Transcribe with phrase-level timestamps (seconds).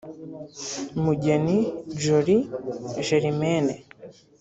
[1.03, 1.57] Mugeni
[2.01, 2.37] Jolie
[3.07, 3.73] Germaine